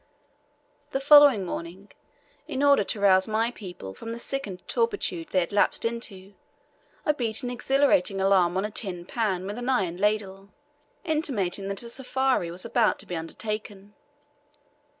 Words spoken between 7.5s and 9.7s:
exhilarating alarum on a tin pan with an